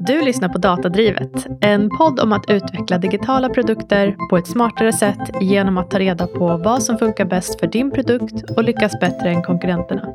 [0.00, 5.30] Du lyssnar på Datadrivet, en podd om att utveckla digitala produkter på ett smartare sätt
[5.40, 9.30] genom att ta reda på vad som funkar bäst för din produkt och lyckas bättre
[9.30, 10.08] än konkurrenterna.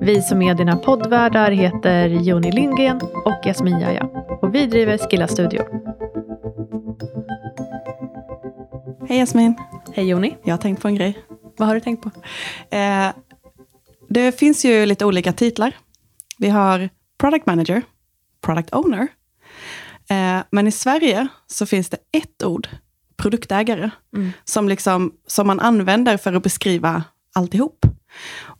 [0.00, 4.08] Vi som är dina poddvärdar heter Joni Lindgren och Jasmin Jaja
[4.42, 5.62] och vi driver Skilla Studio.
[9.08, 9.54] Hej Jasmin.
[9.94, 10.36] Hej Joni.
[10.42, 11.18] Jag har tänkt på en grej.
[11.56, 12.10] Vad har du tänkt på?
[12.76, 13.08] Eh,
[14.08, 15.76] det finns ju lite olika titlar.
[16.38, 16.88] Vi har
[17.18, 17.82] Product Manager,
[18.40, 19.08] Product Owner.
[20.12, 22.68] Eh, men i Sverige så finns det ett ord,
[23.16, 24.32] produktägare, Mm.
[24.44, 27.86] som, liksom, som man använder för att beskriva alltihop.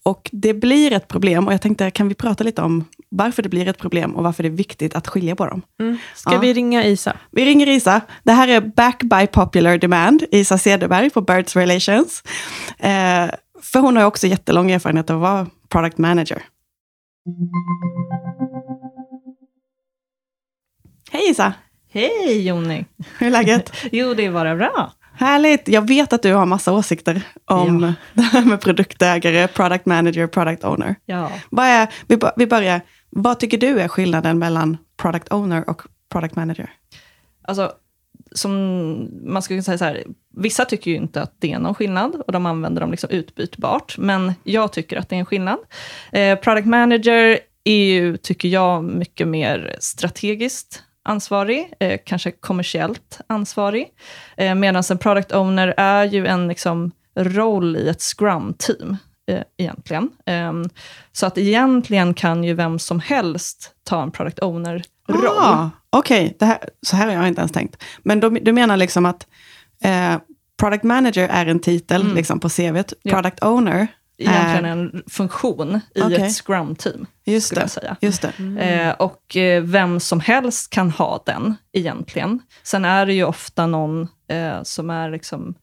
[0.05, 3.49] Och det blir ett problem och jag tänkte, kan vi prata lite om varför det
[3.49, 5.63] blir ett problem och varför det är viktigt att skilja på dem?
[5.81, 5.99] Mm.
[6.15, 6.39] Ska Ja.
[6.41, 7.17] vi ringa Isa?
[7.31, 8.01] Vi ringer Isa.
[8.23, 12.23] Det här är Back by Popular Demand, Isa Cederberg på Birds Relations.
[12.79, 13.31] Eh,
[13.63, 16.43] för hon har också jättelång erfarenhet av att vara product manager.
[21.13, 21.55] Hej Isa,
[21.91, 22.85] Hej Jonny!
[23.19, 23.73] hur är läget?
[23.93, 24.93] Jo, det är bara bra.
[25.15, 25.69] Härligt.
[25.69, 27.95] Jag vet att du har massa åsikter om Ja.
[28.15, 30.95] det här med produktägare, product manager, product owner.
[31.07, 31.31] Ja.
[31.51, 32.81] Vad är, vi, bör- vi börjar.
[33.11, 36.71] Vad tycker du är skillnaden mellan product owner och product manager?
[37.45, 37.73] Alltså,
[38.33, 38.53] som
[39.33, 40.05] man skulle säga så här,
[40.37, 43.99] vissa tycker ju inte att det är någon skillnad och de använder dem liksom utbytbart,
[43.99, 45.59] men jag tycker att det är en skillnad.
[46.13, 53.89] Eh, product manager är ju, tycker jag, mycket mer strategiskt ansvarig, eh, kanske kommersiellt ansvarig,
[54.37, 58.97] eh, medan en product owner är ju en liksom, roll i ett scrum-team.
[59.31, 60.11] Eh, egentligen.
[60.27, 60.65] Ehm,
[61.13, 65.39] så att egentligen kan ju vem som helst ta en product owner-roll.
[65.39, 67.83] Ah, Okej, här, så här har jag inte ens tänkt.
[68.03, 69.27] Men då, du menar liksom att
[69.85, 70.19] eh,
[70.61, 72.15] product manager är en titel Mm.
[72.15, 72.49] liksom på.
[73.03, 73.13] Ja.
[73.15, 73.87] Product owner
[74.19, 74.71] egentligen är...
[74.71, 76.23] en funktion i Okej.
[76.23, 77.61] ett scrum-team, Just det.
[77.61, 77.97] jag säga.
[78.01, 78.61] Just det.
[78.61, 82.41] Eh, och eh, vem som helst kan ha den, egentligen.
[82.63, 85.55] Sen är det ju ofta någon eh, som är liksom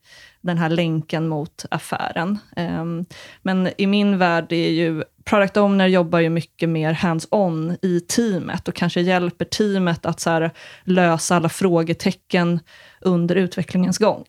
[0.42, 2.40] den här länken mot affären.
[2.56, 3.06] Ehm,
[3.42, 8.68] men i min värld är ju Product Owner jobbar ju mycket mer hands-on i teamet
[8.68, 10.50] och kanske hjälper teamet att så
[10.84, 12.60] lösa alla frågetecken
[13.02, 14.26] under utvecklingens gång.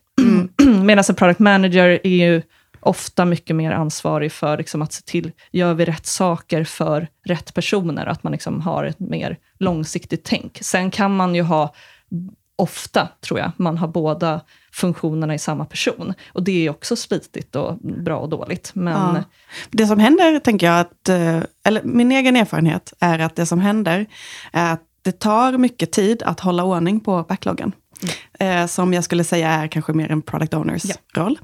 [0.83, 2.41] Medan en Product Manager är ju
[2.81, 7.53] ofta mycket mer ansvarig för liksom att se till, gör vi rätt saker för rätt
[7.53, 8.05] personer?
[8.05, 10.57] Att man liksom har ett mer långsiktigt tänk.
[10.61, 11.73] Sen kan man ju ha,
[12.55, 14.41] ofta tror jag, man har båda
[14.71, 16.13] funktionerna i samma person.
[16.33, 18.71] Och det är också slitigt och bra och dåligt.
[18.73, 19.23] Men Ja.
[19.69, 23.59] Det som händer, tänker jag, att, eh, eller min egen erfarenhet är att det som
[23.59, 24.05] händer
[24.53, 27.71] är att det tar mycket tid att hålla ordning på backloggen.
[28.39, 30.95] Eh, som jag skulle säga är kanske mer en product owners Ja.
[31.21, 31.39] roll.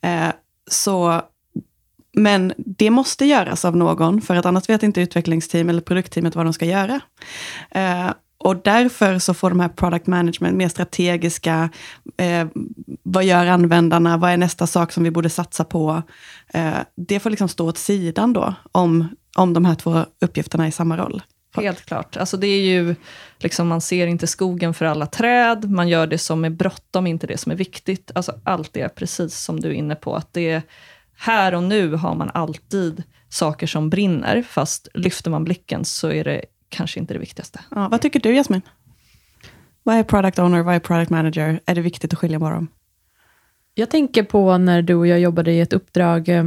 [0.00, 0.28] Eh,
[0.70, 1.22] så,
[2.12, 6.46] men det måste göras av någon, för att annars vet inte utvecklingsteam eller produktteamet vad
[6.46, 7.00] de ska göra.
[7.70, 11.70] Eh, och därför så får de här product management mer strategiska,
[12.16, 12.46] eh,
[13.02, 16.02] vad gör användarna, vad är nästa sak som vi borde satsa på?
[16.48, 20.68] Eh, det får liksom stå åt sidan då, om, om de här två uppgifterna är
[20.68, 21.22] i samma roll.
[21.54, 22.16] Helt klart.
[22.16, 22.94] Alltså det är ju,
[23.38, 27.26] liksom, man ser inte skogen för alla träd, man gör det som är bråttom, inte
[27.26, 28.10] det som är viktigt.
[28.14, 30.62] Alltså allt det är precis som du är inne på, att det är
[31.16, 36.24] här och nu har man alltid saker som brinner, fast lyfter man blicken så är
[36.24, 37.60] det kanske inte det viktigaste.
[37.70, 38.62] Ja, vad tycker du Jasmin?
[39.82, 41.60] Vad är product owner, vad är product manager?
[41.66, 42.68] Är det viktigt att skilja på dem?
[43.74, 46.44] Jag tänker på när du och jag jobbade i ett uppdrag, eh,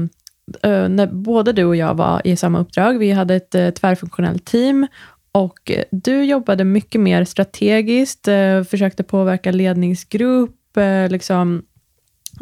[0.63, 2.97] Eh, när både du och jag var i samma uppdrag.
[2.97, 4.87] Vi hade ett eh, tvärfunktionellt team
[5.31, 11.63] och eh, du jobbade mycket mer strategiskt, eh, försökte påverka ledningsgrupp, eh, liksom,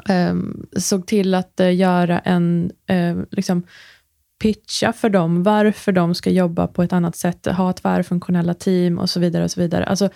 [0.10, 0.36] eh,
[0.78, 3.64] såg till att eh, göra en, eh, liksom,
[4.42, 9.10] pitcha för dem, varför de ska jobba på ett annat sätt, ha tvärfunktionella team och
[9.10, 9.44] så vidare.
[9.44, 9.86] och så vidare.
[9.86, 10.10] Alltså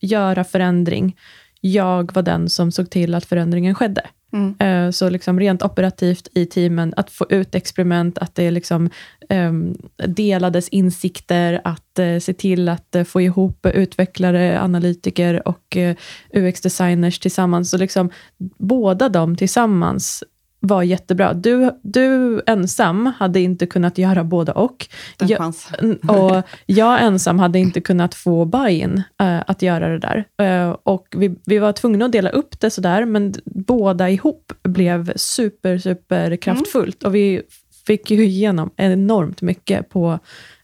[0.00, 1.16] göra förändring.
[1.60, 4.02] Jag var den som såg till att förändringen skedde.
[4.32, 4.54] Mm.
[4.58, 8.90] Eh, Så liksom rent operativt i teamen, att få ut experiment, att det liksom
[9.28, 15.96] em, delades insikter, att eh, se till att eh, få ihop utvecklare, analytiker och eh,
[16.32, 17.70] UX-designers tillsammans.
[17.70, 18.10] Så liksom,
[18.58, 20.24] båda de tillsammans
[20.66, 21.34] var jättebra.
[21.34, 24.86] Du, du ensam hade inte kunnat göra båda och.
[25.18, 25.38] Jag-.
[25.82, 30.24] Mm, Och jag ensam hade inte kunnat få buy-in eh, att göra det där.
[30.38, 35.12] Eh, och vi, vi var tvungna att dela upp det sådär, men båda ihop blev
[35.16, 37.02] super, super kraftfullt.
[37.02, 37.42] Och vi
[37.86, 40.18] fick ju igenom enormt mycket på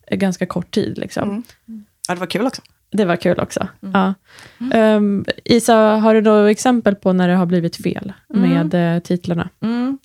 [0.06, 0.98] eh, ganska kort tid.
[0.98, 1.28] Liksom.
[1.28, 1.42] Mm.
[2.08, 2.62] Ja, det var kul också.
[2.92, 3.68] Det var kul också.
[3.82, 3.92] Mm.
[3.94, 4.14] Ja.
[4.78, 8.50] Ehm, Isa, har du några exempel på när det har blivit fel Mm.
[8.50, 9.48] med eh, titlarna?
[9.62, 9.98] Mm.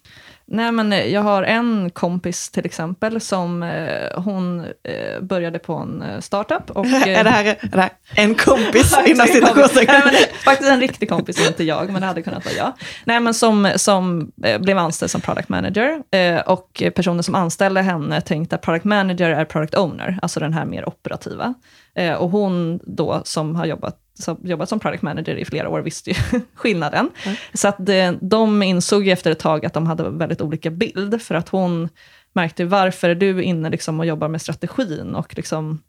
[0.49, 5.73] Nej, men eh, jag har en kompis till exempel som eh, hon eh, började på
[5.73, 6.71] en eh, startup.
[6.71, 8.97] Och, är, eh, det här, är det här en kompis.
[9.15, 9.95] Nej, citationstecken?
[9.95, 12.73] är Faktiskt en riktig kompis, inte jag, men det hade kunnat vara jag.
[13.05, 16.03] Nej, men som, som blev anställd som product manager.
[16.45, 20.65] Och personen som anställde henne tänkte att product manager är product owner, alltså den här
[20.65, 21.53] mer operativa.
[22.17, 26.09] Och hon då, som har jobbat som, jobbat som product manager i flera år, visste
[26.09, 26.15] ju
[26.55, 27.09] skillnaden.
[27.53, 31.21] Så att det, de insåg ju efter ett tag att de hade väldigt olika bild,
[31.21, 31.89] för att hon
[32.33, 35.81] märkte varför är du inne liksom och jobbar med strategin och liksom,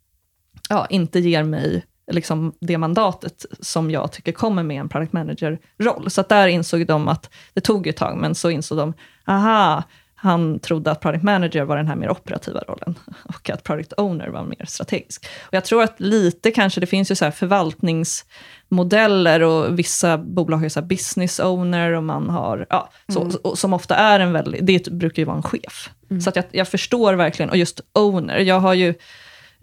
[0.69, 6.10] ja, inte ger mig liksom det mandatet som jag tycker kommer med en product manager-roll.
[6.10, 8.94] Så där insåg de att det tog ett tag, men så insåg de,
[9.26, 9.82] aha,
[10.20, 14.29] han trodde att product manager var den här mer operativa rollen och att product owner
[14.29, 15.26] var mer strategisk.
[15.41, 20.59] Och jag tror att lite kanske, det finns ju så här förvaltningsmodeller och vissa bolag
[20.59, 23.37] har så business owner och man har, ja, så, Mm.
[23.43, 25.91] och, som ofta är en väldigt, det brukar ju vara en chef.
[26.23, 28.94] Så att jag, jag förstår verkligen, och just owner, jag har ju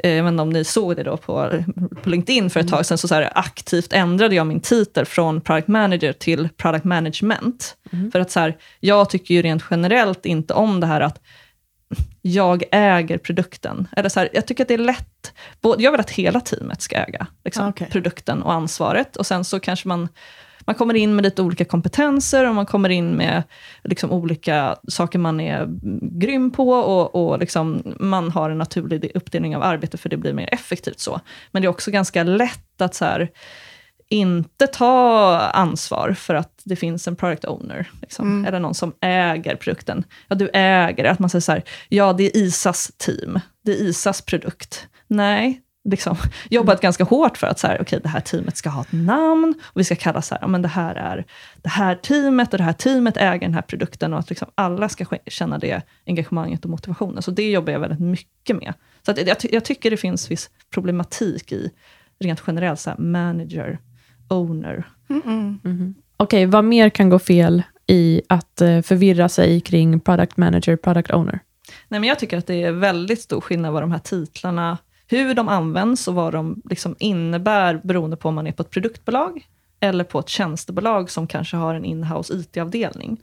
[0.04, 1.64] jag vet inte om ni såg det då på,
[2.04, 5.42] på LinkedIn för ett tag sedan, så, så här, aktivt ändrade jag min titel från
[5.42, 7.76] product manager till product management.
[8.12, 11.22] För att så här, jag tycker ju rent generellt inte om det här att
[12.22, 13.88] jag äger produkten.
[13.92, 15.34] Eller så här, jag tycker att det är lätt,
[15.78, 17.88] jag vill att hela teamet ska äga liksom, Ah, okej.
[17.92, 19.16] produkten och ansvaret.
[19.16, 20.10] Och sen så kanske man,
[20.66, 23.44] man kommer in med lite olika kompetenser och man kommer in med
[23.84, 29.12] liksom, olika saker man är mm, grym på och, och liksom, man har en naturlig
[29.16, 31.22] uppdelning av arbete för det blir mer effektivt så.
[31.52, 33.30] Men det är också ganska lätt att så här,
[34.10, 39.56] inte ta ansvar för att det finns en product owner, liksom, eller någon som äger
[39.56, 40.04] produkten.
[40.28, 43.76] Ja, du äger, att man säger så här, ja det är Isas team, det är
[43.76, 44.88] Isas produkt.
[45.08, 46.18] Nej, liksom,
[46.50, 49.54] jobbat ganska hårt för att så här, okay, det här teamet ska ha ett namn,
[49.64, 51.26] och vi ska kalla så här, men det här är
[51.62, 54.90] det här teamet, och det här teamet äger den här produkten, och att liksom alla
[54.90, 57.22] ska sk- känna det engagemanget och motivationen.
[57.22, 58.74] Så det jobbar jag väldigt mycket med.
[59.06, 61.72] Så att jag, jag tycker det finns viss problematik i,
[62.20, 63.80] rent generellt, så här, manager,
[64.28, 64.84] owner.
[66.18, 71.12] Okej, vad mer kan gå fel i att eh, förvirra sig kring product manager, product
[71.12, 71.40] owner?
[71.88, 74.78] Nej, men jag tycker att det är väldigt stor skillnad vad de här titlarna,
[75.08, 78.70] hur de används och vad de liksom innebär beroende på om man är på ett
[78.72, 79.48] produktbolag
[79.80, 83.18] eller på ett tjänstebolag som kanske har en inhouse IT-avdelning.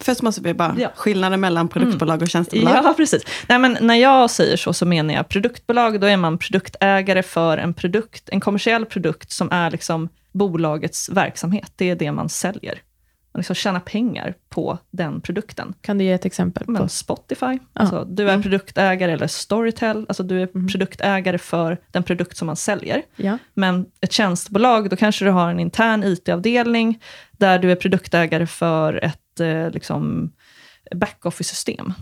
[0.00, 0.88] Först måste vi bara, Ja.
[0.96, 2.74] skillnaden mellan produktbolag och tjänstebolag.
[2.84, 3.22] Ja, precis.
[3.48, 7.58] Nej, men när jag säger så, så menar jag produktbolag, då är man produktägare för
[7.58, 11.72] en produkt, en kommersiell produkt som är liksom bolagets verksamhet.
[11.76, 12.78] Det är det man säljer.
[13.36, 15.74] Liksom tjänar pengar på den produkten.
[15.80, 16.64] Kan du ge ett exempel?
[16.66, 16.88] Men på?
[16.88, 20.68] Spotify, alltså, du är produktägare, eller Storytel, alltså du är Mm.
[20.68, 23.02] produktägare för den produkt som man säljer.
[23.16, 23.38] Ja.
[23.54, 27.02] Men ett tjänstebolag, då kanske du har en intern IT-avdelning,
[27.32, 30.32] där du är produktägare för ett eh, liksom,
[30.94, 31.92] backoffice-system.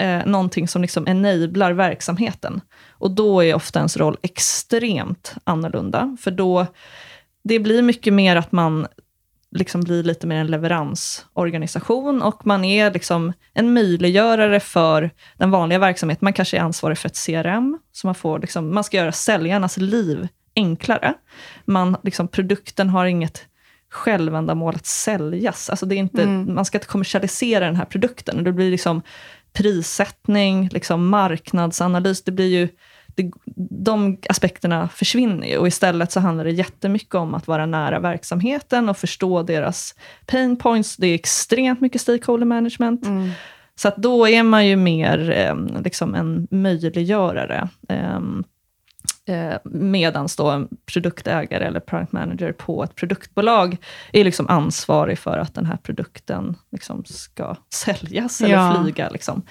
[0.00, 2.60] Eh, någonting som liksom enablar verksamheten.
[2.90, 6.66] Och då är ofta ens roll extremt annorlunda, för då,
[7.44, 8.86] det blir mycket mer att man
[9.52, 15.78] liksom blir lite mer en leveransorganisation och man är liksom en möjliggörare för den vanliga
[15.78, 16.24] verksamheten.
[16.26, 19.76] Man kanske är ansvarig för ett CRM, så man, får liksom, man ska göra säljarnas
[19.76, 21.14] liv enklare.
[21.64, 23.46] Man, liksom, produkten har inget
[23.90, 25.70] självändamål att säljas.
[25.70, 28.44] Alltså det är inte, Man ska inte kommersialisera den här produkten.
[28.44, 29.02] Det blir liksom
[29.52, 32.22] prissättning, liksom marknadsanalys.
[32.22, 32.68] Det blir ju,
[33.14, 33.30] det,
[33.70, 38.88] de aspekterna försvinner ju och istället så handlar det jättemycket om att vara nära verksamheten
[38.88, 39.94] och förstå deras
[40.26, 40.96] pain points.
[40.96, 43.06] Det är extremt mycket stakeholder management.
[43.74, 47.68] Så att då är man ju mer eh, liksom en möjliggörare.
[47.88, 48.16] Eh,
[49.36, 53.76] eh, Medan då en produktägare eller product manager på ett produktbolag
[54.12, 58.82] är liksom ansvarig för att den här produkten liksom ska säljas eller Ja.
[58.82, 59.08] flyga.
[59.10, 59.42] Liksom.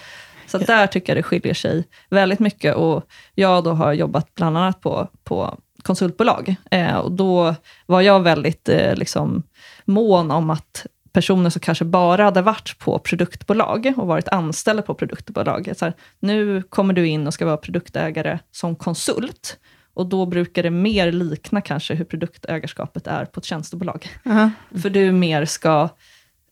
[0.49, 2.75] Så att där tycker jag det skiljer sig väldigt mycket.
[2.75, 3.03] Och
[3.35, 6.55] jag då har jobbat bland annat på, på konsultbolag.
[6.71, 9.43] Eh, och då var jag väldigt eh, liksom,
[9.85, 14.93] mån om att personer som kanske bara hade varit på produktbolag och varit anställda på
[14.93, 15.71] produktbolag.
[15.75, 19.59] Så här, nu kommer du in och ska vara produktägare som konsult.
[19.93, 24.09] Och då brukar det mer likna kanske hur produktägarskapet är på ett tjänstebolag.
[24.25, 24.51] Aha.
[24.81, 25.89] För du mer ska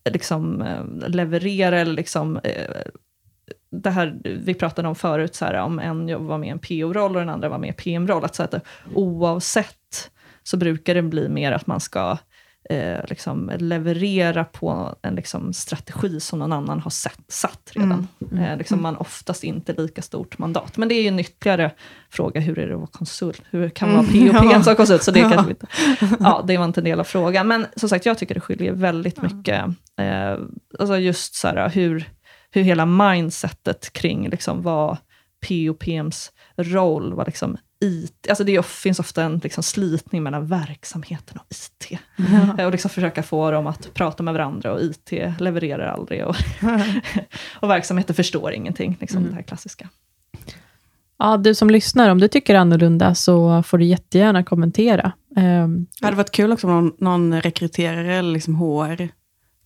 [0.10, 2.82] liksom, eh, leverera eller liksom, eh,
[3.81, 7.15] det här vi pratade om förut, så här, om en var med i en PO-roll
[7.15, 8.55] och den andra var med i PM-roll, att, så att
[8.93, 10.12] oavsett
[10.43, 12.17] så brukar det bli mer att man ska
[12.69, 18.07] eh, liksom leverera på en liksom, strategi som någon annan har sett, satt redan.
[18.39, 20.77] Eh, liksom man oftast inte lika stort mandat.
[20.77, 21.72] Men det är ju en ytterligare
[22.10, 23.41] fråga, hur är det att vara konsult?
[23.50, 24.50] Hur kan man vara Mm, PO och ja.
[24.50, 25.03] PM som konsult?
[25.03, 25.67] Så det kanske vi inte,
[26.19, 27.48] ja, det var inte en del av frågan.
[27.48, 29.65] Men som sagt, jag tycker det skiljer väldigt mycket.
[30.00, 30.38] Eh,
[30.79, 32.10] alltså just så här, hur,
[32.51, 34.98] hur hela mindsetet kring liksom vad
[35.48, 40.48] P och PMs roll var liksom IT, alltså det finns ofta en liksom slitning mellan
[40.48, 42.00] verksamheten och IT.
[42.18, 42.50] Mm.
[42.66, 46.36] Och liksom försöka få dem att prata med varandra och IT levererar aldrig och,
[47.54, 48.98] och verksamheten förstår ingenting.
[49.00, 49.30] Liksom mm.
[49.30, 49.89] Det här klassiska.
[51.20, 55.12] Ja, du som lyssnar, om du tycker annorlunda så får du jättegärna kommentera.
[55.36, 59.10] Um, det hade varit kul också om någon, någon rekryterare eller liksom HR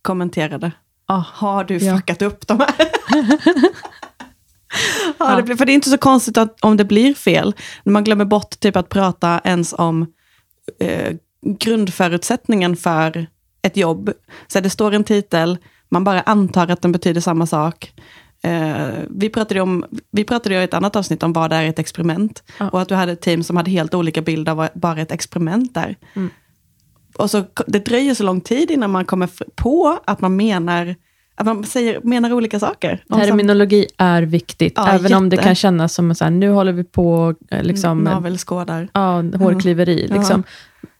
[0.02, 0.72] kommenterade.
[1.06, 1.96] Har du ja.
[1.96, 2.74] fuckat upp de här?
[5.18, 7.54] ja, det blir, för det är inte så konstigt att, om det blir fel.
[7.82, 10.06] När man glömmer bort typ att prata ens om
[10.80, 11.16] eh,
[11.58, 13.26] grundförutsättningen för
[13.62, 14.12] ett jobb.
[14.46, 17.92] Så det står en titel, man bara antar att den betyder samma sak.
[18.42, 21.78] Eh, vi, pratade om, vi pratade i ett annat avsnitt om vad det är ett
[21.78, 22.42] experiment.
[22.58, 22.68] Ja.
[22.68, 25.12] Och att du hade ett team som hade helt olika bilder av vad bara ett
[25.12, 25.96] experiment är.
[26.14, 26.30] Mm.
[27.16, 30.94] Och så, det dröjer så lång tid innan man kommer på att man menar
[31.34, 33.04] att man säger, menar olika saker.
[33.08, 35.14] Terminologi är viktigt, ja, även jätte.
[35.14, 37.34] om det kan kännas som att nu håller vi på...
[37.50, 38.88] Eh, liksom, Navelskådar.
[38.92, 40.04] Ja, hårklyveri.
[40.04, 40.18] Mm.
[40.18, 40.42] Liksom.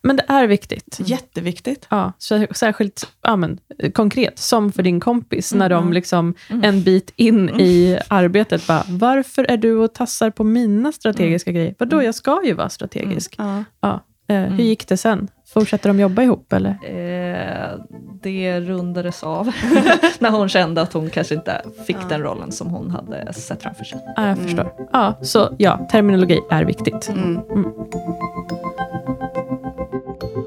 [0.02, 1.00] Men det är viktigt.
[1.04, 1.86] Jätteviktigt.
[1.88, 2.12] Ja,
[2.54, 3.58] särskilt ja, men,
[3.94, 5.58] konkret, som för din kompis, mm.
[5.58, 6.64] när de liksom, mm.
[6.64, 7.60] en bit in mm.
[7.60, 11.60] i arbetet bara, varför är du och tassar på mina strategiska mm.
[11.60, 11.74] grejer?
[11.78, 13.34] Vadå, jag ska ju vara strategisk.
[13.38, 13.64] Ja.
[13.80, 14.00] ja.
[14.28, 15.28] Eh, hur gick det sen?
[15.54, 16.70] Fortsätter de jobba ihop eller?
[16.70, 17.78] Eh,
[18.22, 19.46] det rundades av
[20.18, 22.08] när hon kände att hon kanske inte fick ja.
[22.08, 24.00] den rollen som hon hade sett framför sig.
[24.16, 24.62] Ja, jag förstår.
[24.62, 24.88] Mm.
[24.92, 27.08] Ja, så ja, terminologi är viktigt.
[27.08, 27.40] Mm.
[27.50, 27.72] Mm.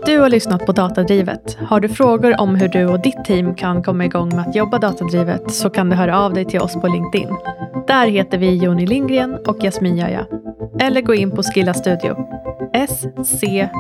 [0.06, 1.58] Du har lyssnat på Datadrivet.
[1.68, 4.80] Har du frågor om hur du och ditt team kan komma igång med att jobba
[4.80, 7.30] datadrivet så kan du höra av dig till oss på LinkedIn.
[7.88, 10.26] Där heter vi Joni Lindgren och Jasmin Jaja.
[10.80, 12.28] Eller gå in på Skilla Studio.
[12.76, 13.72] S-C-I-L-L-A.